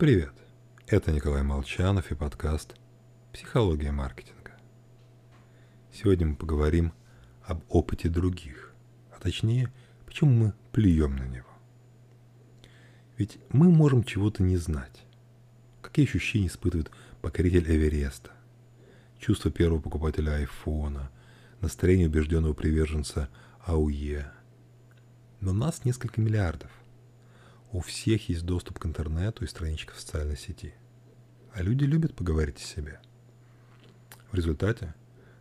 Привет, 0.00 0.32
это 0.86 1.12
Николай 1.12 1.42
Молчанов 1.42 2.10
и 2.10 2.14
подкаст 2.14 2.74
«Психология 3.34 3.92
маркетинга». 3.92 4.52
Сегодня 5.92 6.28
мы 6.28 6.36
поговорим 6.36 6.94
об 7.42 7.64
опыте 7.68 8.08
других, 8.08 8.72
а 9.14 9.20
точнее, 9.20 9.70
почему 10.06 10.30
мы 10.30 10.54
плюем 10.72 11.16
на 11.16 11.24
него. 11.24 11.50
Ведь 13.18 13.40
мы 13.50 13.68
можем 13.68 14.02
чего-то 14.02 14.42
не 14.42 14.56
знать. 14.56 15.04
Какие 15.82 16.06
ощущения 16.06 16.46
испытывает 16.46 16.90
покоритель 17.20 17.70
Эвереста, 17.70 18.30
чувство 19.18 19.50
первого 19.50 19.82
покупателя 19.82 20.36
айфона, 20.36 21.10
настроение 21.60 22.08
убежденного 22.08 22.54
приверженца 22.54 23.28
АУЕ. 23.66 24.32
Но 25.42 25.52
нас 25.52 25.84
несколько 25.84 26.22
миллиардов. 26.22 26.70
У 27.72 27.80
всех 27.80 28.28
есть 28.28 28.44
доступ 28.44 28.80
к 28.80 28.86
интернету 28.86 29.44
и 29.44 29.46
страничка 29.46 29.94
в 29.94 30.00
социальной 30.00 30.36
сети. 30.36 30.74
А 31.52 31.62
люди 31.62 31.84
любят 31.84 32.16
поговорить 32.16 32.56
о 32.56 32.64
себе. 32.64 33.00
В 34.32 34.34
результате, 34.34 34.94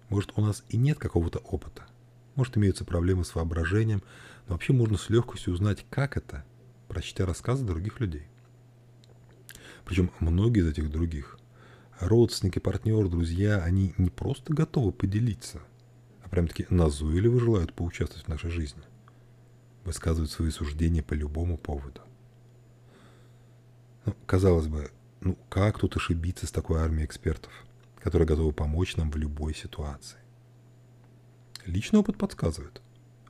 может, 0.09 0.34
у 0.35 0.41
нас 0.41 0.63
и 0.70 0.77
нет 0.77 0.99
какого-то 0.99 1.39
опыта. 1.39 1.87
Может, 2.35 2.55
имеются 2.57 2.85
проблемы 2.85 3.25
с 3.25 3.34
воображением, 3.34 4.03
но 4.47 4.53
вообще 4.53 4.73
можно 4.73 4.97
с 4.97 5.09
легкостью 5.09 5.53
узнать, 5.53 5.87
как 5.89 6.17
это, 6.17 6.45
прочтя 6.87 7.25
рассказы 7.25 7.65
других 7.65 7.99
людей. 7.99 8.27
Причем 9.84 10.11
многие 10.20 10.59
из 10.59 10.67
этих 10.67 10.91
других, 10.91 11.39
родственники, 11.99 12.59
партнеры, 12.59 13.09
друзья, 13.09 13.63
они 13.63 13.95
не 13.98 14.11
просто 14.11 14.53
готовы 14.53 14.91
поделиться, 14.91 15.63
а 16.23 16.29
прям-таки 16.29 16.67
назойливо 16.70 17.39
желают 17.39 17.73
поучаствовать 17.73 18.25
в 18.25 18.29
нашей 18.29 18.51
жизни. 18.51 18.84
Высказывают 19.84 20.31
свои 20.31 20.51
суждения 20.51 21.01
по 21.01 21.15
любому 21.15 21.57
поводу. 21.57 22.01
Ну, 24.05 24.16
казалось 24.26 24.67
бы, 24.67 24.91
ну 25.21 25.38
как 25.49 25.80
тут 25.80 25.95
ошибиться 25.98 26.48
с 26.48 26.52
такой 26.52 26.81
армией 26.81 27.05
экспертов, 27.05 27.51
которые 27.99 28.27
готовы 28.27 28.54
помочь 28.54 28.96
нам 28.96 29.12
в 29.12 29.18
любой 29.18 29.54
ситуации? 29.54 30.20
Личный 31.65 31.99
опыт 31.99 32.18
подсказывает. 32.18 32.82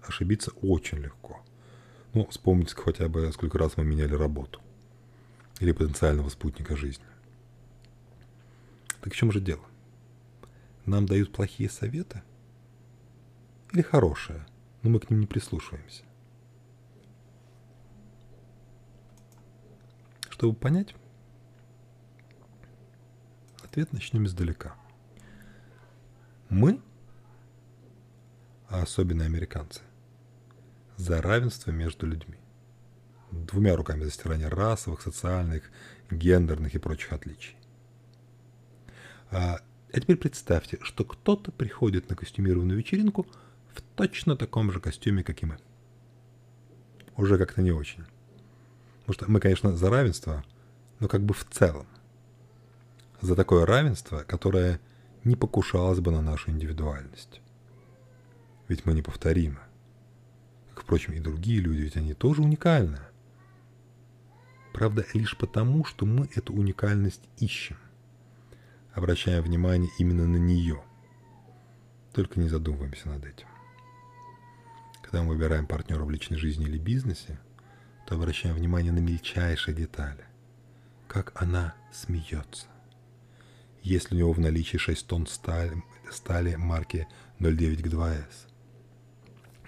Ошибиться 0.02 0.52
очень 0.62 1.00
легко. 1.00 1.42
Ну, 2.14 2.26
вспомните 2.28 2.76
хотя 2.76 3.08
бы, 3.08 3.32
сколько 3.34 3.58
раз 3.58 3.78
мы 3.78 3.84
меняли 3.84 4.14
работу. 4.14 4.62
Или 5.60 5.72
потенциального 5.72 6.30
спутника 6.30 6.76
жизни. 6.76 7.06
Так 9.02 9.14
в 9.14 9.16
чем 9.16 9.32
же 9.32 9.40
дело? 9.40 9.64
Нам 10.86 11.06
дают 11.06 11.32
плохие 11.32 11.70
советы? 11.70 12.24
Или 13.72 13.82
хорошие, 13.82 14.46
но 14.82 14.90
мы 14.90 15.00
к 15.00 15.10
ним 15.10 15.20
не 15.20 15.28
прислушиваемся? 15.28 16.04
Чтобы 20.40 20.56
понять, 20.56 20.96
ответ 23.62 23.92
начнем 23.92 24.26
издалека. 24.26 24.74
Мы, 26.48 26.80
а 28.70 28.84
особенно 28.84 29.26
американцы, 29.26 29.82
за 30.96 31.22
равенство 31.22 31.72
между 31.72 32.08
людьми. 32.08 32.38
Двумя 33.32 33.76
руками 33.76 34.06
за 34.06 34.12
стирание 34.12 34.48
расовых, 34.48 35.02
социальных, 35.02 35.70
гендерных 36.10 36.74
и 36.74 36.78
прочих 36.78 37.12
отличий. 37.12 37.58
А, 39.32 39.60
а 39.92 40.00
теперь 40.00 40.16
представьте, 40.16 40.78
что 40.84 41.04
кто-то 41.04 41.52
приходит 41.52 42.10
на 42.10 42.16
костюмированную 42.16 42.78
вечеринку 42.78 43.28
в 43.74 43.82
точно 43.82 44.38
таком 44.38 44.72
же 44.72 44.80
костюме, 44.80 45.22
как 45.22 45.44
и 45.44 45.48
мы. 45.48 45.58
Уже 47.18 47.38
как-то 47.38 47.62
не 47.62 47.74
очень. 47.74 48.06
Потому 49.10 49.26
что 49.26 49.32
мы, 49.32 49.40
конечно, 49.40 49.76
за 49.76 49.90
равенство, 49.90 50.46
но 51.00 51.08
как 51.08 51.24
бы 51.24 51.34
в 51.34 51.44
целом. 51.44 51.88
За 53.22 53.36
такое 53.36 53.66
равенство, 53.66 54.20
которое 54.20 54.80
не 55.24 55.36
покушалось 55.36 56.00
бы 56.00 56.12
на 56.12 56.22
нашу 56.22 56.52
индивидуальность. 56.52 57.42
Ведь 58.68 58.86
мы 58.86 58.94
неповторимы. 58.94 59.58
Как, 60.76 60.84
впрочем, 60.84 61.14
и 61.14 61.20
другие 61.20 61.60
люди, 61.60 61.82
ведь 61.82 61.98
они 61.98 62.14
тоже 62.14 62.44
уникальны. 62.44 63.00
Правда, 64.74 65.04
лишь 65.16 65.36
потому, 65.36 65.86
что 65.86 66.06
мы 66.06 66.30
эту 66.36 66.54
уникальность 66.54 67.24
ищем, 67.38 67.78
обращая 68.94 69.42
внимание 69.42 69.90
именно 69.98 70.28
на 70.28 70.38
нее. 70.38 70.84
Только 72.14 72.40
не 72.40 72.48
задумываемся 72.48 73.10
над 73.10 73.26
этим. 73.26 73.48
Когда 75.02 75.24
мы 75.24 75.30
выбираем 75.30 75.66
партнера 75.66 76.04
в 76.04 76.12
личной 76.12 76.38
жизни 76.38 76.66
или 76.66 76.78
бизнесе, 76.78 77.40
то 78.10 78.16
обращаем 78.16 78.56
внимание 78.56 78.92
на 78.92 78.98
мельчайшие 78.98 79.76
детали. 79.76 80.26
Как 81.08 81.32
она 81.40 81.76
смеется. 81.94 82.66
Есть 83.84 84.10
ли 84.10 84.18
у 84.18 84.20
него 84.20 84.34
в 84.34 84.40
наличии 84.40 84.78
6 84.78 85.06
тонн 85.06 85.28
стали, 85.28 85.84
стали 86.12 86.56
марки 86.56 87.08
09 87.38 87.84
к 87.84 87.86
2С. 87.86 88.48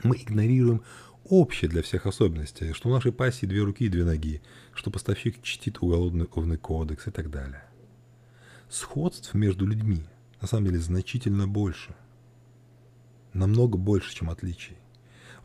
Мы 0.02 0.18
игнорируем 0.18 0.82
общие 1.26 1.70
для 1.70 1.84
всех 1.84 2.08
особенности, 2.08 2.74
что 2.74 2.90
у 2.90 2.92
нашей 2.92 3.12
пассии 3.12 3.46
две 3.46 3.62
руки 3.62 3.86
и 3.86 3.90
две 3.90 4.06
ноги, 4.06 4.42
что 4.74 4.90
поставщик 4.90 5.44
чтит 5.44 5.78
уголовный 5.80 6.26
кодекс 6.58 7.06
и 7.06 7.12
так 7.12 7.30
далее. 7.30 7.64
Сходств 8.72 9.36
между 9.36 9.68
людьми 9.68 10.04
на 10.42 10.48
самом 10.48 10.66
деле 10.66 10.80
значительно 10.80 11.48
больше. 11.48 11.94
Намного 13.34 13.78
больше, 13.78 14.16
чем 14.16 14.32
отличий. 14.32 14.81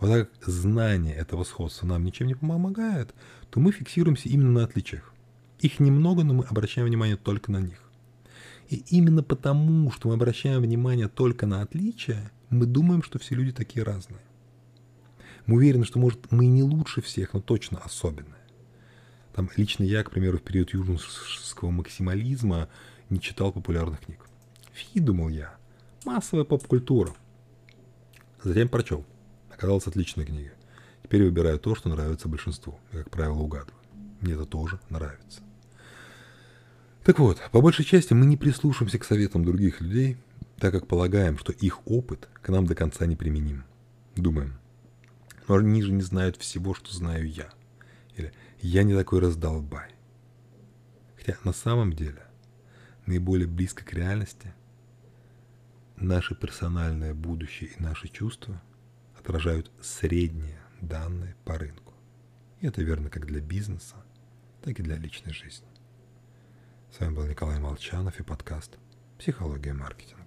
Вот 0.01 0.11
так 0.11 0.31
знание 0.47 1.15
этого 1.15 1.45
сходства 1.45 1.87
нам 1.87 2.05
ничем 2.05 2.27
не 2.27 2.35
помогает, 2.35 3.15
то 3.51 3.61
мы 3.61 3.73
фиксируемся 3.73 4.29
именно 4.29 4.51
на 4.51 4.65
отличиях. 4.65 5.13
Их 5.61 5.81
немного, 5.81 6.23
но 6.23 6.35
мы 6.35 6.45
обращаем 6.45 6.87
внимание 6.87 7.17
только 7.17 7.51
на 7.51 7.61
них. 7.61 7.81
И 8.69 8.85
именно 8.91 9.23
потому, 9.23 9.91
что 9.91 10.09
мы 10.09 10.15
обращаем 10.15 10.61
внимание 10.61 11.09
только 11.09 11.47
на 11.47 11.63
отличия, 11.63 12.31
мы 12.51 12.67
думаем, 12.67 13.03
что 13.03 13.19
все 13.19 13.35
люди 13.35 13.53
такие 13.53 13.85
разные. 13.85 14.21
Мы 15.47 15.57
уверены, 15.57 15.85
что, 15.85 15.99
может, 15.99 16.31
мы 16.31 16.45
и 16.45 16.49
не 16.49 16.63
лучше 16.63 17.01
всех, 17.01 17.33
но 17.33 17.41
точно 17.41 17.79
особенные. 17.79 18.35
Там 19.35 19.49
лично 19.57 19.85
я, 19.85 20.03
к 20.03 20.11
примеру, 20.11 20.39
в 20.39 20.43
период 20.43 20.75
южнского 20.75 21.71
максимализма 21.71 22.69
не 23.09 23.21
читал 23.21 23.53
популярных 23.53 24.01
книг. 24.01 24.19
Фи, 24.73 25.01
думал 25.01 25.29
я, 25.29 25.57
массовая 26.05 26.45
поп-культура. 26.45 27.15
Затем 28.43 28.69
прочел– 28.69 29.07
Оказалась 29.57 29.87
отличная 29.87 30.27
книга. 30.27 30.53
Теперь 31.03 31.25
выбираю 31.25 31.59
то, 31.59 31.75
что 31.75 31.89
нравится 31.89 32.29
большинству. 32.29 32.79
Как 32.93 33.11
правило, 33.11 33.39
угадываю. 33.39 33.81
Мне 34.21 34.35
это 34.35 34.45
тоже 34.45 34.79
нравится. 34.91 35.41
Так 37.05 37.19
вот, 37.19 37.41
по 37.53 37.63
большей 37.63 37.85
части 37.85 38.13
мы 38.13 38.27
не 38.27 38.37
прислушиваемся 38.37 38.99
к 38.99 39.05
советам 39.05 39.45
других 39.45 39.81
людей, 39.81 40.19
так 40.59 40.75
как 40.75 40.87
полагаем, 40.87 41.39
что 41.39 41.53
их 41.53 41.87
опыт 41.87 42.29
к 42.43 42.49
нам 42.51 42.67
до 42.67 42.75
конца 42.75 43.07
не 43.07 43.17
применим. 43.17 43.65
Думаем, 44.15 44.59
но 45.49 45.55
они 45.55 45.83
же 45.83 45.93
не 45.93 46.03
знают 46.03 46.37
всего, 46.37 46.75
что 46.75 46.95
знаю 46.95 47.27
я. 47.27 47.49
Или 48.17 48.33
я 48.61 48.83
не 48.83 48.95
такой 48.95 49.21
раздолбай. 49.21 49.89
Хотя 51.17 51.39
на 51.45 51.53
самом 51.55 51.95
деле 51.95 52.23
наиболее 53.07 53.47
близко 53.47 53.85
к 53.85 53.93
реальности 53.95 54.53
наше 55.97 56.35
персональное 56.35 57.15
будущее 57.15 57.71
и 57.71 57.83
наши 57.83 58.09
чувства– 58.09 58.61
отражают 59.27 59.73
средние 59.83 60.57
данные 60.81 61.35
по 61.45 61.59
рынку. 61.59 61.93
И 62.61 62.67
это 62.69 62.81
верно 62.83 63.11
как 63.11 63.27
для 63.27 63.41
бизнеса, 63.41 63.97
так 64.63 64.79
и 64.79 64.85
для 64.85 64.95
личной 64.95 65.33
жизни. 65.33 65.67
С 66.93 67.01
вами 67.01 67.17
был 67.17 67.27
Николай 67.27 67.59
Молчанов 67.59 68.21
и 68.21 68.23
подкаст 68.23 68.79
«Психология 69.19 69.73
маркетинга». 69.73 70.26